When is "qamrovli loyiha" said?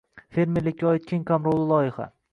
1.31-2.13